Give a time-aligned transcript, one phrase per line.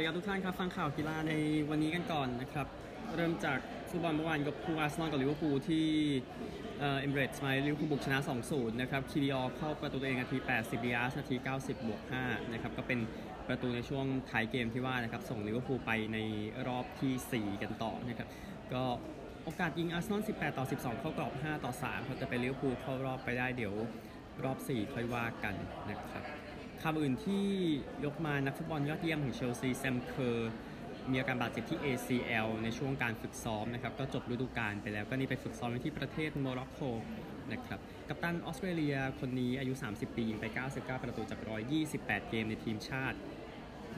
[0.00, 1.32] ดีครับทุกท่านครับฟังข่าวกีฬาใน
[1.70, 2.66] วันนี้กันก่อนนะครับ
[3.16, 3.58] เริ่มจาก
[3.90, 5.86] ฟุตบอลเมื่อวานกับคู่อาร์เซนอลกับลิเวอร์พูลที่
[6.78, 8.18] เอมิเรตส์มาลิเวอร์พูลบุกชนะ
[8.50, 12.98] 2-0 นะครับคีวิออร์เข้าประตูตัวเองนาที 80ดีอาร์สนาที 90 บวก 5 นะครับ ก็เป็น
[13.48, 16.18] ประตูในช่วงท้ายเกมที่ว่านะครับ ส่งลิเวอร์พูลไปใน
[16.68, 18.28] รอบที่ 4 กันต่อนะครับ
[18.72, 18.82] ก็
[19.44, 23.74] โอกาสยิงอาร์เซนอล 18 ต่อ 12 เข้ากรอบ 5 ต่อ3เขาจะเป็นลิเวอร์พูลเข้ารอบไปได้เดี๋ยว
[24.44, 25.54] รอบ 4 ค่อยว่ากัน
[25.90, 26.24] นะครับ
[26.82, 27.44] ข่าวอื่นที่
[28.04, 30.52] ยกมานักฟุตบอลยอดเยี่ยมของเชลซีแซมเคอร์
[31.10, 36.80] มีอาการบาดเจ็บที่ ACL ในช่วงการฝึกซ้อมนะครับ ก็จบฤดูกาลไปแล้วก็นี่ไปฝึกซ้อมที่ประเทศโมร็อกโก
[37.52, 41.40] นะครับ กัปตันออสเตรเลียคนนี้อายุ 30 ปียิงไป 99 ประตูจาก
[41.86, 43.18] 128 เกมในทีมชาติ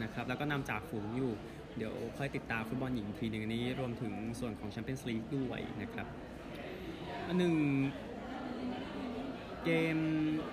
[0.03, 1.33] นะครับ แล้วก็นำจ่าฝูงอยู่
[1.77, 6.07] เดี๋ยวค่อยติดตามฟุตบอลหญิงทีหนึ่งนี้ รวมถึงส่วนของแชมเปี้ยนส์ลีกด้วยนะครับ
[7.27, 7.55] อันหนึ่ง
[9.65, 9.99] เกม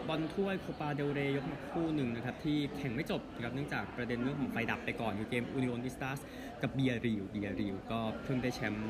[0.08, 6.20] บอลถ้วยโคปาเดลเรยยกมาคู่หนึ่งนะครับที่แข่งไม่จบนะครับเนื่องจากประเด็นเรื่องของไฟดับไปก่อนคือเกมอูนิโอนิสตาส
[6.62, 8.90] กับบียาร์เรอัลบียาร์เรอัลก็เพิ่งได้แชมป์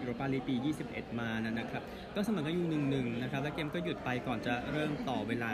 [0.00, 0.54] ยูโรปาลีกปี
[0.88, 1.82] 21 มานะนะครับ
[2.14, 5.52] ก็เสมอกันอยู่หนึ่งๆนะครับ แล้วเกมก็หยุดไปก่อนจะเริ่มต่อเวลา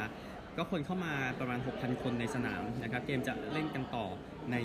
[0.56, 4.06] ก็คนเข้ามาประมาณ 6,000 คนในสนามนะครับ เกมจะเล่นกันต่อ
[4.52, 4.56] ใน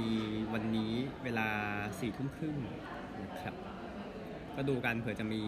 [0.53, 1.47] วันนี้เวลา
[1.83, 2.55] 4ทุ่มครึ่ง
[3.21, 3.55] นะครับ
[4.55, 5.43] ก็ดูกันเผื่อจะมี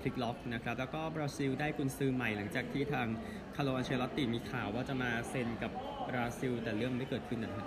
[0.00, 3.06] พลิกล็อกนะครับแล้วก็บราซิลได้กุนซือใหม่หลังจากที่ทาง
[3.56, 5.72] คาร์โลอันเชลอตติมีข่าวว่าจะมาเซ็นกับ
[6.08, 7.66] บราซิล แต่เรื่องไม่เกิดขึ้นนะครับ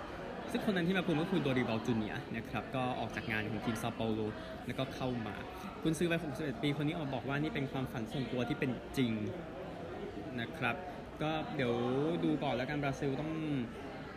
[0.50, 4.20] ซึ่งคนนั้นที่มาคุมก็คือโดริวัลจูเนียร์นะครับก็ออกจากงานของทีมซาเปาโล
[4.66, 5.34] แล้วก็เข้ามา
[5.82, 9.12] กุนซือวัย61 ปีคนนี้ออกบอกว่านี่เป็นความฝันส่วนตัวที่เป็นจริง
[10.40, 10.76] นะครับ
[11.22, 11.74] ก็เดี๋ยว
[12.24, 13.32] ดูก่อนแล้วกันบราซิลต้อง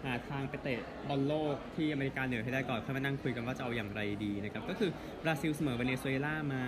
[0.03, 0.79] หาทางไปเตะ
[1.09, 4.89] บอลโลกที่อเมริกาเหนือให้ได้ก่อนค่อยมานั่งคุยกันว่าจะเอาอย่างไรดีนะครับก็คือ
[5.23, 6.63] บราซิลเสมอเวเนซุเอลามา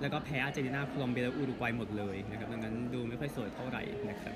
[0.00, 4.34] แล้วก็แพ้อาร์เจนตินาโคลอมเบียและอุรุกวัยหมดเลยนะครับดังนั้นดูไม่ค่อยสวยเท่าไหร่นะครับ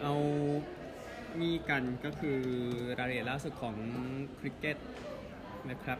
[0.00, 0.14] เอา
[1.40, 2.38] นี่กันก็คือ
[2.98, 3.76] รายละเอียดล่าสุดของ
[4.38, 4.76] คริกเก็ต
[5.70, 5.98] นะครับ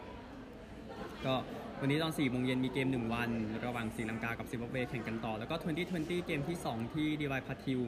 [1.27, 1.35] ก็
[1.81, 3.31] วันนี้ตอน4โมงเย็นมีเกม 1 วัน
[3.65, 5.55] ระหว่างศรีลังกากับซิมบับเวแข่งกันต่อ แล้วก็
[5.91, 7.81] 2020 เกมที่ 2 ที่ดีวายพาทิล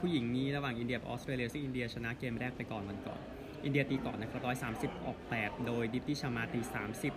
[0.00, 3.20] ผู้หญิงนี้ระหว่างอินเดียกับออสเตรเลียซึ่งอินเดียชนะเกมแรกไปก่อนวันก่อน
[3.64, 6.60] อินเดียตีก่อนนะครับ130ออก8โดยดีปติชาร์มาตี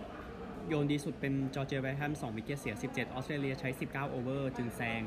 [0.06, 5.02] 30โยนดีสุดเป็นจอร์เจียแวร์แฮม2 wicket เสีย 17 ออสเตรเลียใช้ 19 over จึงแซง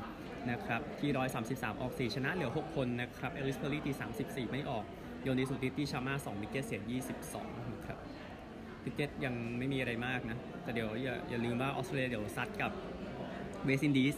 [0.49, 1.09] นะครับที่
[1.41, 3.91] 133 ออก 4 ชนะเหลือ 6 คนนะครับ เอลลิสเพอร์รีตี
[4.21, 4.83] 34 ไม่ออก
[5.23, 6.81] โยนดีสุดดีปติชาร์มา2 wicket เสีย
[7.21, 7.97] 22นะครับ
[8.81, 12.71] คริกเก็ตยังไม่มีอะไรมากนะ แต่เดี๋ยวอย่าอย่าลืมว่าออสเตรเลียเดี๋ยวซัดกับ
[13.65, 14.15] เวสต์อินดีส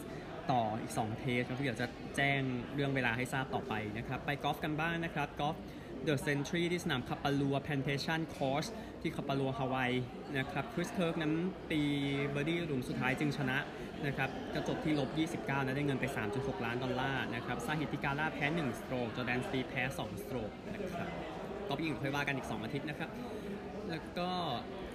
[0.52, 1.86] ต่ออีก 2 Test ครับที่เดี๋ยวจะ
[2.16, 2.40] แจ้ง
[2.74, 5.56] เรื่องเวลาให้ทราบต่อไปนะครับ ไปกอล์ฟกันบ้างนะครับกอล์ฟ
[6.02, 8.66] The Sentry ที่สนามคาปาลัว Plantation Course
[9.00, 9.92] ที่คาปาลัวฮาวาย
[10.38, 11.32] นะครับคริสเคิร์กนั้น
[11.70, 11.80] ตี
[12.30, 13.58] เบอร์ดี้หลุมสุดท้ายจึงชนะ
[14.06, 15.08] นะครับก็จบที่ลบ
[15.38, 21.08] 29 นะได้เงินไป 3.6 ล้านดอลลาร์นะครับซาฮิธธีกาลาแพ้ 1 stroke จอร์แดนสปีธแพ้ 2 stroke นะครับ
[21.68, 23.10] กอล์ฟยิงค่อยว่ากันอีก 2 อาทิตย์นะครับ
[23.90, 24.30] แล้วก็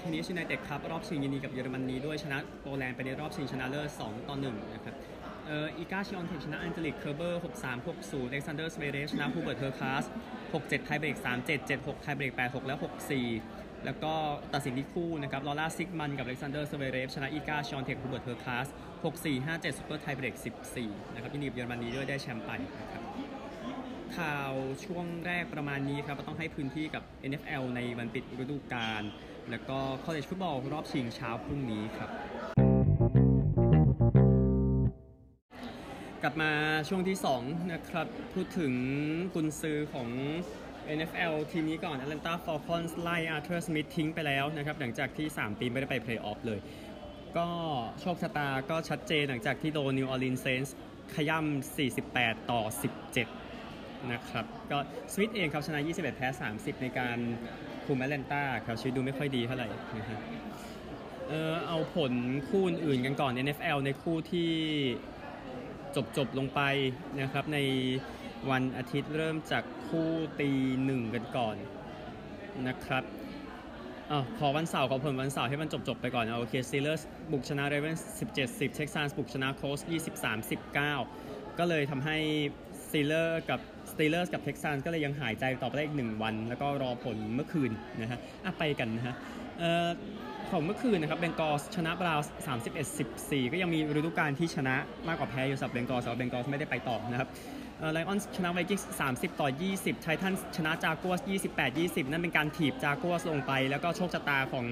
[0.02, 4.96] เทนนิส United Cup รอบชิงยินดีกับเยอรมนีด้วยชนะโปแลนด์ไปในรอบชิงชนะเลิศ2ต่อ1นะครับ
[5.52, 10.04] เอออีกาชิออนเทคชนะอันเจลิกเคอร์เบอร์63 60อเล็กซานเดอร์ซเวเรฟชนะฮูเบิร์ตเฮอร์คัช
[10.46, 12.76] 67 ไทเบรก37 76 ไทเบรก86 และ
[13.30, 14.14] 64 แล้วก็
[14.54, 18.68] ตัดสินที่คู่นะครับลอร่าซีกมุนด์กับอเล็กซานเดอร์ซเวเรฟชนะอีกาชวีออนเท็คฮูเบิร์ตเฮอร์คัช
[19.04, 20.36] 64 57 super tie-break
[20.76, 22.52] 14 นะครับยินดีกับเยอรมนีด้วยได้แชมป์ไป
[22.82, 23.04] นะครับ
[24.18, 24.54] ข่าว
[24.86, 29.04] ช่วงแรกประมาณนี้ครับต้องให้พื้นที่กับ NFL ในวันปิดฤดูกาล
[29.52, 32.10] แล้วก็ college football รอบชิงเช้าพรุ่งนี้ครับ
[36.90, 38.74] ช่วงที่ 2 นะครับ พูดถึง
[39.34, 40.10] กุนซือของ
[40.98, 46.60] NFL ทีมนี้ก่อน Atlanta Falcons ไล่ Arthur Smith ทิ้งไปแล้วนะครับ หลังจากที่ 3 ปีไม่ได้ไป Playoff เลย
[47.38, 47.48] ก็
[48.02, 50.72] โชคชะตาก็ชัดเจนหลังจากที่โดน New Orleans Saints
[51.16, 52.62] ขย่ำ48 ต่อ
[53.40, 54.78] 17 นะครับ ก็
[55.14, 57.18] สมิธเองครับชนะ 21 แพ้ 30 ในการ
[57.86, 59.68] คุมแอตแลนตาครับชีวิตดูไม่ค่อยดีเท่าไหร่
[59.98, 60.20] นะฮะ
[61.30, 62.14] เออเอาผล
[62.50, 64.50] คู่อื่นกันก่อน NFL ในคู่ที่
[65.96, 66.62] จบจบๆลงไป
[67.22, 67.58] นะครับ ใน
[68.50, 70.50] วันอาทิตย์เริ่มจากคู่ตี
[70.86, 71.56] หนึ่งกันก่อน
[72.68, 73.04] นะครับ
[74.12, 77.96] อ๋อขอวันเสาร์ขอผลวันเสาร์ให้มันจบจบๆไปก่อนนะโอเคสตีลเลอร์สบุกชนะเรเวน
[78.32, 79.80] 17 10เท็กซันส์บุกชนะโคลต์ส
[80.22, 82.18] 23 19ก็เลยทำให้
[82.92, 83.60] สตีลเลอร์กับ
[83.92, 87.72] สตีลเลอร์กับเท็กซันส์ก็เลยยังหายใจต่อไปได้อีกหนึ่งวัน แล้วก็รอผลเมื่อคืน
[88.02, 89.16] นะฮะอะไปกันนะฮะ
[89.60, 89.88] เออ
[90.52, 92.34] ของเมื่อคืนนะครับเบงกอลส์ชนะบราวน์ส
[92.72, 94.76] 31 14 ก็ยังมีฤดูกาลที่ชนะ
[95.08, 97.30] มากกว่าแพ้อยู่สำหรับเบงกอสแต่ว่าเบงกอสไม่ได้ไปต่อนะครับ
[97.94, 98.80] ไลออนชนะไวกิ้ง
[99.12, 101.22] 30ต่อ20ไททันชนะจากัวส
[101.54, 104.66] 28 20นั่นเป็นการถีบจากัวสลงไป แล้วก็โชคชะตาของ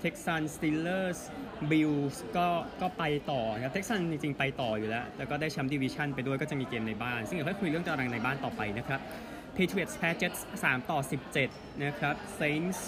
[0.00, 1.20] เท็กซันสตีลเลอร์ส
[1.70, 2.46] บิลส์ก็
[2.80, 9.00] ก็ไปต่อนะครับเท็กซันจริงๆ ไปต่ออยู่แล้ว แล้วก็ได้แชมป์ดิวิชั่นไปด้วยก็จะมีเกมในบ้าน ซึ่งเดี๋ยวค่อยคุยเรื่องตารางในบ้านต่อไปนะครับ
[9.56, 10.98] Patriots แพ้ Jets 3 ต่อ
[11.42, 12.78] 17 นะครับ Saints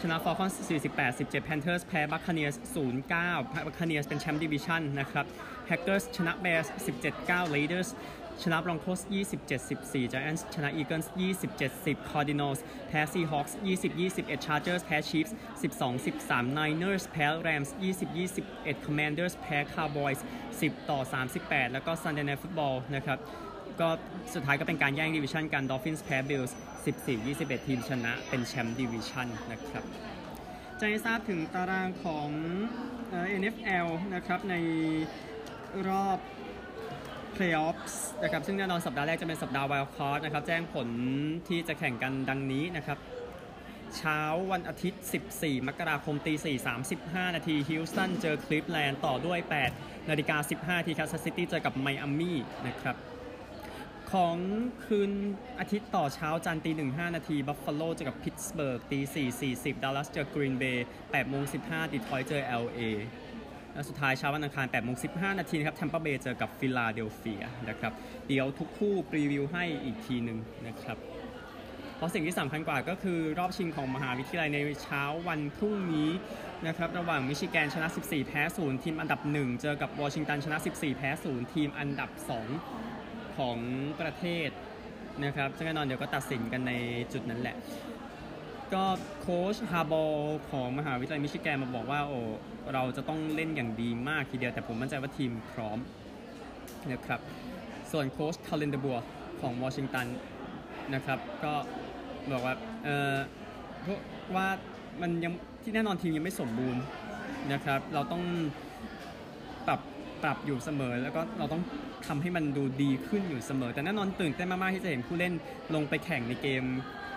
[0.00, 5.26] ชนะ Falcons 48 17 Panthers แพ้ Buccaneers 0-9 Buccaneers เป็นแชมป์ดิวิชันนะครับ
[5.70, 6.68] Packers ชนะ Bears
[7.14, 7.88] 17-9 Raiders
[8.42, 16.58] ชนะ Broncos 27-14 Giants ชนะ Eagles 27-10 Cardinals แพ้ Seahawks 20-21 Chargers แพ้ Chiefs 12-13
[16.58, 20.20] Niners แพ้ Rams 20-21 Commanders แพ้ Cowboys
[20.58, 21.00] 10 ต่อ
[21.38, 23.18] 38 แล้วก็ Sunday Night Football นะครับ
[23.80, 23.88] ก็
[24.34, 26.52] สุดท้ายก็เป็นการแย่งดิวิชันกัน Dolphins แพ้ Bills
[27.08, 29.84] 14-21 ทีมชนะเป็นแชมป์ดิวิชันนะครับ
[30.80, 32.28] จะให้ทราบถึงตารางของ
[33.08, 34.54] เอ่อ NFL นะครับใน
[35.88, 36.18] รอบ
[37.36, 40.88] Playoffs นะครับซึ่งแน่นอนสัปดาห์แรกจะเป็นสัปดาห์ Wild Card นะครับแจ้งผล
[41.48, 42.98] ที่จะแข่งกันดังนี้นะครับ
[43.96, 44.20] เช้า
[44.52, 45.02] วันอาทิตย์
[45.34, 49.38] 14 มกราคมตี4 35 นาทีฮิวสตันเจอคลิฟแลนด์ต่อด้วย
[49.74, 52.96] 8 นาฬิกา 15นาทีแคนซัสซิตี้เจอกับไมอามี่นะครับ
[54.12, 54.36] ของ
[54.86, 55.12] คืน
[55.60, 62.80] อาทิตย์ต่อเช้าจันทร์ตีหนึ่งห้านาทีบัฟฟาโลเจอกับพิตสเบิร์กตีสี่สี่สิบดัลลัสเจอกรีนเบย์แปดโมงสิบห้าดีทรอยต์เจอ LA
[63.72, 67.92] และสุดท้ายเช้าวันอังคาร8โมง15 นาทีนะครับแทมเปอร์เบย์เจอกับฟิลาเดลเฟียนะครับ
[68.28, 70.96] เดี๋ยวทุกคู่รีวิวให้อีกทีหนึ่งนะครับ
[71.96, 76.10] เพราะสิ่งที่สำคัญกว่าก็คือรอบชิงของมหาวิทยาลัยในเช้าวันพรุ่งนี้
[76.66, 82.91] นะครับ ระหว่างมิชิแกนชนะ 14 แพ้ 0 ทีมอันดับ 1 เจอกับวอชิงตันชนะ 14 แพ้ 0 ทีมอันดับ 2
[83.38, 83.58] ของ
[84.00, 84.50] ประเทศ
[85.24, 86.72] นะครับซึ่งแน่นอนเดี๋ยวก็ตัดสินกันใน
[87.12, 87.56] จุดนั้นแหละ
[88.74, 88.84] ก็
[89.20, 90.14] โค้ชฮาร์บอล
[90.50, 92.20] ของมหาวิทยาลัยมิชิแกนมาบอกว่าโอ้
[92.72, 95.78] เราจะต้องเล่นอย่างดีมากทีเดียวแต่ผมมั่นใจว่าทีมพร้อม
[96.92, 97.20] นะครับ
[97.92, 98.98] ส่วนโค้ชคาเลนเดบัว
[99.40, 100.06] ของวอชิงตัน
[100.94, 101.52] นะครับก็
[102.32, 102.54] บอกว่า
[102.84, 103.14] เออ
[103.84, 103.98] พราะ
[104.36, 104.46] ว่า
[105.00, 105.32] มันยัง
[105.62, 106.82] ที่แน่นอนทีมยังไม่สมบูรณ์
[107.52, 108.22] นะครับ เราต้อง
[109.66, 109.80] ปรับ
[110.22, 111.62] ปรับอยู่เสมอแล้วก็เราต้อง
[112.06, 115.32] ทำให้มันดูดีขึ้นอยู่เสมอ แต่แน่นอนตื่นเต้นมากๆที่จะเห็นผู้เล่น
[115.74, 116.64] ลงไปแข่งในเกม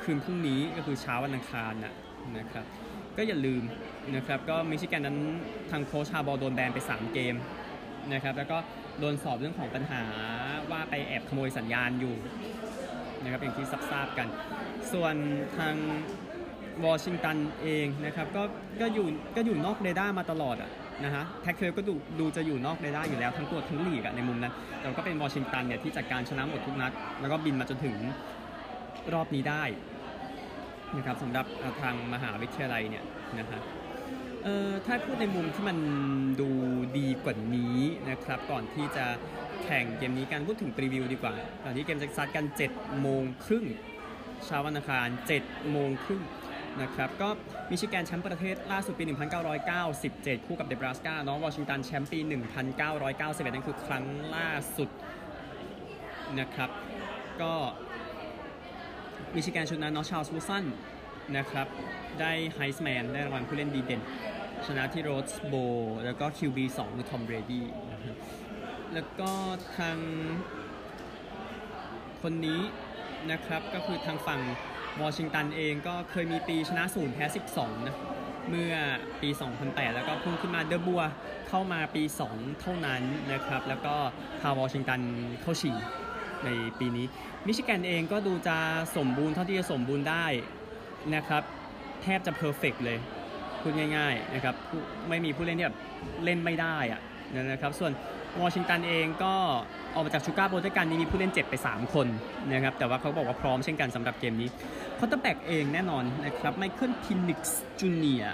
[0.03, 1.93] คืนพรุ่งนี้ก็คือเช้าวันอังคารนะ
[2.37, 2.65] นะครับ
[3.17, 3.63] ก็อย่าลืม
[4.15, 5.17] นะครับก็มิชิแกนนั้น
[5.71, 7.35] ทางโค้ชฮาร์บอห์โดนแบนไป 3 เกม
[8.13, 8.57] นะครับแล้วก็
[8.99, 10.03] โดนสอบเรื่องของปัญหา
[10.71, 12.15] ว่าไปแอบขโมยสัญญาณอยู่
[13.23, 14.27] นะครับอย่างที่ทราบกัน
[14.93, 15.15] ส่วน
[15.57, 15.75] ทาง
[16.85, 18.43] วอชิงตันเองนะครับก็
[18.81, 20.71] ก็อยู่ก็อยู่นอกเรดาร์มาตลอดอะ
[21.03, 26.91] นะฮะแพคทเวลฟ์ก็ดูดูจะอยู่นอกเรดาร์อยู่แล้วทั้งตัวทั้งลีกอะในมุมนั้น แต่ก็เป็นวอชิงตันเนี่ยที่จัดการชนะหมดทุกนัด
[27.21, 27.95] แล้วก็บินมาจนถึง
[29.13, 29.63] รอบนี้ได้
[30.95, 31.45] นะครับสำหรับ
[31.81, 33.03] ทางมหาวิทยาลัยเนี่ย
[33.39, 33.61] นะฮะ
[34.43, 35.77] เอ่อถ้าพูดในมุมที่มัน
[36.41, 36.49] ดู
[36.97, 37.79] ดีกว่านี้
[38.09, 39.05] นะครับก่อนที่จะ
[39.63, 41.33] แข่งเกมนี้กันพูดถึงพรีวิวดีกว่า
[41.63, 43.65] ก่อนที่เกมจะซัดกัน7โมงครึ่ง
[44.45, 45.07] เช้าวันอังคาร
[45.39, 46.21] 7โมงครึ่ง
[46.81, 47.29] นะครับ ก็
[47.69, 49.03] มิชิแกนแชมป์ประเทศล่าสุดปี
[49.75, 54.03] 1997 คู่กับเดบราสกาน้องวอชิงตันแชมป์ปี 1991 นั่นคือครั้ง
[54.35, 54.89] ล่าสุด
[56.39, 56.69] นะครับ
[57.41, 57.53] ก็
[59.35, 60.65] มิชิแกนชุดนั้นของชาร์ลส์วูดสัน
[61.37, 61.67] นะครับ
[62.19, 64.01] ได้ไฮส์แมนได้รางวัลผู้เล่นดีเด่น
[64.65, 65.53] ชนะที่ Rose Bowl
[66.05, 67.65] แล้วก็ QB 2 คือทอมเบรดี้
[68.93, 69.31] แล้วก็
[69.77, 69.97] ทาง
[72.21, 72.61] คนนี้
[73.31, 74.41] นะครับก็คือทางฝั่ง
[75.01, 77.25] วอชิงตันเองก็เคยมีปีชนะศูนย์แพ้
[77.55, 77.95] 12 นะ
[78.49, 78.73] เมื่อ
[79.21, 79.29] ปี
[79.61, 81.01] 2008 แล้วก็พุ่งขึ้นมาเดอบัวร์
[81.49, 83.01] เข้ามาปี 2 เท่านั้น
[83.33, 83.95] นะครับ แล้วก็
[84.41, 84.99] พาวอชิงตัน
[85.41, 85.75] เข้าชิง
[86.45, 86.49] ใน
[86.79, 87.05] ปีนี้
[87.45, 88.57] มิชิแกนเองก็ดูจะ
[88.97, 90.25] สมบูรณ์เท่าที่จะสมบูรณ์ได้
[91.15, 91.43] นะครับ
[92.01, 92.97] แทบจะ perfect เลย
[93.61, 94.55] พูดง่าย ๆ นะครับ
[95.09, 95.77] ไม่มีผู้เล่นที่แบบ
[96.23, 97.01] เล่นไม่ได้อะ
[97.51, 97.91] นะครับ ส่วน
[98.41, 99.35] วอชิงตันเองก็
[99.95, 102.07] ออกมาจาก Sugar Bowl ด้วยกันนี้มีผู้เล่นเจ็บไป 3 คน
[102.51, 104.49] นะครับแต่ว่าเขาบอกว่าพร้อมเช่นกันสำหรับเกมนี้
[104.97, 108.25] quarterback เองแน่นอนนะครับไมเคิลเพนิกซ์จูเนียร์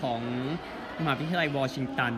[0.00, 0.20] ของ
[1.00, 2.14] มหาวิทยาลัยวอชิงตัน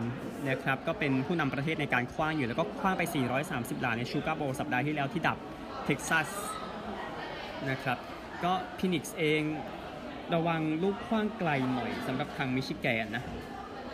[0.49, 3.03] นะครับก็เป็นผู้นำประเทศในการขว้างอยู่แล้วก็ขว้างไป
[3.43, 5.37] 430หลาใน Sugar Bowl สัปดาห์ที่แล้วที่ดับ
[5.85, 6.29] เท็กซัส
[7.69, 7.97] นะครับ
[8.43, 9.41] ก็เพนิกซ์เอง
[10.33, 13.23] ระวังลูกขว้างไกลหน่อยสำหรับทางมิชิแกนนะ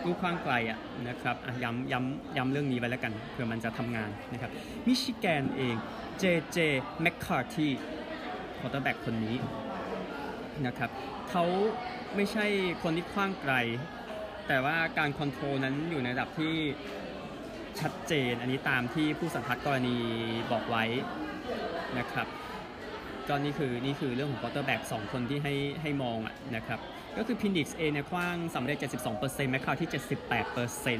[0.05, 0.79] ลูกขว้างไกลอะ
[1.09, 4.51] นะครับย้ำย้ำย้ำเรื่องนี้ไว้แล้วกันเผื่อมันจะทำงานนะครับ
[4.87, 5.75] มิชิแกนเอง
[6.19, 6.57] เจเจ
[7.01, 7.67] แมคคาร์ที
[8.59, 9.35] quarterback คนนี้
[10.65, 10.89] นะครับ
[11.29, 11.43] เขา
[12.15, 12.45] ไม่ใช่
[12.83, 13.53] คนที่ขว้างไกล
[14.47, 16.53] แต่ว่าการ control นั้นอยู่ในระดับที่
[17.79, 19.97] ชัดเจน อันนี้ตามที่ผู้สัมภาษณ์กรณี
[20.51, 20.83] บอกไว้
[21.99, 22.27] นะครับ
[23.27, 26.79] ก็นี่คือนี่คือเรื่องของ quarterback สองคนที่ให้ให้มองอะนะครับ
[27.17, 28.77] ก็คือเพนิกซ์เนี่ยขว้างสำเร็จ
[29.13, 29.89] 72%แมคคาร์ที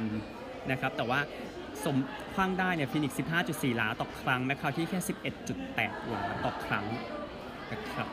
[0.70, 1.20] นะครับแต่ว่า
[1.84, 1.96] สม
[2.34, 5.00] ขว้างได้เนี่ยเพนิกซ์15.4หลาต่อครั้งแมคคาร์ทีแค่
[5.54, 6.84] 11.8หลาต่อครั้ง
[7.72, 8.08] นะครับ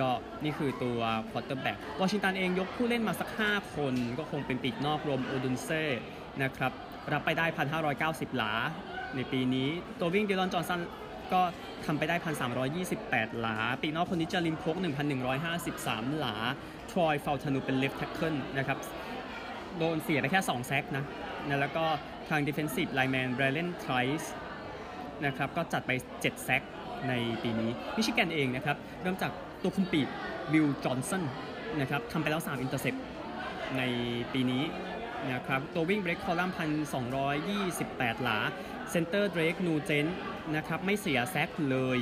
[0.00, 0.10] ก็
[0.44, 5.84] นี่คือตัว quarterback วอชิงตันเองยกผู้เล่นมาสัก 5 คนก็คงเป็นปีกนอกโรมโอดุนเซ่
[6.42, 6.72] นะครับ
[7.12, 7.46] รับไปได้
[7.90, 8.52] 1,590 หลา
[9.16, 9.68] ในปีนี้
[10.00, 10.80] ตัววิ่งดิลลอนจอห์นสัน
[11.32, 11.40] ก็
[11.86, 12.16] ทำไปได้
[12.78, 14.76] 1,328 หลา ปีกนอกคนนี้จาลินโพล์ก
[15.48, 16.34] 1,153 หลา
[16.90, 18.78] ทรอยฟาวทานูเป็น left tackle นะครับ
[19.78, 21.04] โดนเสียไปแค่ 2 sack นะ
[21.48, 21.84] นะ แล้วก็
[22.28, 24.26] ทาง Defensive Lineman b r a l e n Trice
[25.26, 26.62] นะครับ ก็จัดไป 7 sack
[27.08, 29.32] ในปีนี้ มิชิแกนเองนะครับ เริ่มจาก
[29.62, 30.08] ตัวคุมปีก
[30.52, 31.22] วิลล์จอห์นสัน
[31.80, 32.94] นะครับทำไปแล้ว 3 intercept
[33.78, 33.82] ใน
[34.32, 34.62] ปีนี้
[35.32, 37.14] นะครับ ตัววิ่งเบลกคอรัมพันสองห
[38.28, 38.38] ลา
[38.90, 40.06] center เดรกนูเจนต์
[40.56, 41.98] นะครับไม่เสีย sack เลย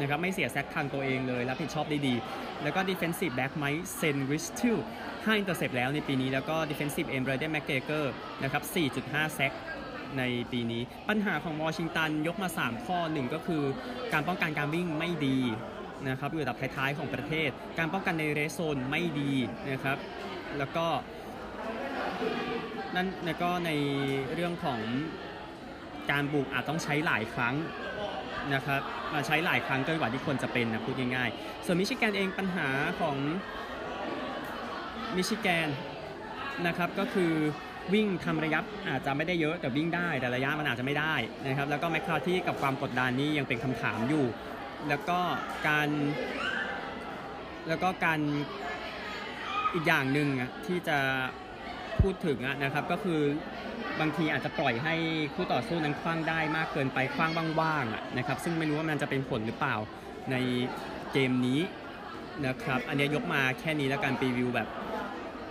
[0.00, 2.14] นะครับไม่เสีย sack ทางตัวเองเลยรับผิดชอบได้ดี
[2.62, 4.76] แล้วก็ Defensive Back ไมค์เซนริสทิล
[5.08, 8.62] 5 intercept แล้วในปีนี้แล้วก็ Defensive End เบรเดนแมกเกรเกอร์นะครับ
[8.98, 9.52] 4.5 sack
[10.18, 13.62] ในปีนี้ ปัญหาของวอชิงตันยกมา 3 ข้อหนึ่งก็คือ
[14.12, 15.38] การป้องกันการวิ่งไม่ดี
[16.08, 19.32] นะครับอยู่อันดับท้ายๆของประเทศ การป้องกันใน red zone ไม่ดี
[19.70, 19.98] นะครับ
[20.58, 20.86] แล้วก็
[22.94, 23.70] นั่นแล้วก็ใน
[24.34, 24.80] เรื่องของ
[26.10, 27.54] การบุกอาจต้องใช้หลายครั้ง
[28.54, 28.80] นะครับ
[29.14, 32.68] มาใช้หลายครั้งเกินกว่าที่ควรจะเป็นนะพูดง่ายๆ ส่วนมิชิแกนเองปัญหา
[33.00, 33.16] ของ
[35.16, 35.68] มิชิแกน
[36.66, 37.32] นะครับก็คือ
[37.94, 41.14] วิ่งทำระยะอาจจะไม่ได้เยอะแต่วิ่งได้แต่ระยะมันอาจจะไม่ได้
[41.46, 44.24] นะครับแล้วก็แมคคาที่กับความกดดันนี่ยังเป็นคำถามอยู่
[44.88, 45.18] แล้วก็
[45.68, 45.88] การ
[47.68, 48.20] แล้วก็การ
[49.74, 50.28] อีกอย่างหนึ่ง
[50.66, 50.98] ที่จะ
[52.00, 53.20] พูดถึงนะครับก็คือ
[54.00, 54.94] บางทีอาจจะปล่อยให้
[55.34, 59.76] คู่ต่อสู้นั้นคว้างได้มากเกินไปคว้างว่างๆนะครับซึ่งไม่รู้ว่ามันจะเป็นผลหรือเปล่า
[60.30, 60.36] ใน
[61.12, 61.60] เกมนี้
[62.46, 64.68] นะครับอันนี้ยกมาแค่นี้แล้วกันรีวิวแบบ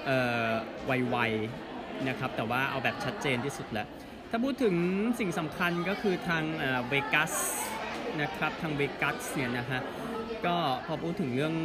[0.06, 0.50] เอ่อ
[0.86, 3.88] ไวๆนะครับแต่ว่าเอาแบบชัดเจนที่สุดแล้ว
[4.30, 4.76] ถ้าพูดถึง
[5.20, 6.44] สิ่งสำคัญก็คือทาง
[6.88, 7.34] เวกัส
[8.22, 9.82] นะครับทางเวกัสเนี่ยนะฮะ
[10.48, 11.56] ก็พอพูดถึงเรื่อง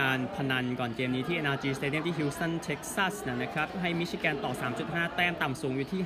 [0.00, 4.52] การพนันก่อนเกมนี้ที่ NRG Stadium ที่ฮิวสตันเท็กซัสนะครับ ให้มิชิแกนต่อ
[4.84, 6.02] 3.5 แต้มต่ำสูงอยู่ที่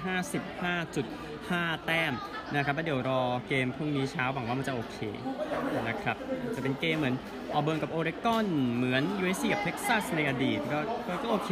[1.11, 2.13] 55.5 แต้ม
[2.55, 4.99] นะครับแล้วเดี๋ยวรอเกมพรุ่งนี้เช้าหวังว่ามันจะโอเค
[5.89, 6.17] นะครับ
[6.55, 7.17] จะเป็นเกมเหมือน
[7.55, 11.51] ออเบิร์นกับโอเรกอน เหมือน USC กับเท็กซัสในอดีตก็ก็ก็โอเค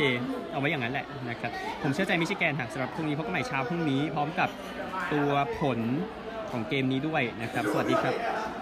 [0.51, 1.51] เอาไว้อย่างนั้นแหละนะครับ
[1.83, 4.49] ผมเชื่อใจมิชิแกนหากสำหรับพรุ่งนี้พบกันใหม่เช้าพรุ่งนี้พร้อมกับ
[5.13, 5.81] ตัวผล
[6.51, 8.56] ของเกมนี้ด้วยนะครับ สวัสดีครับ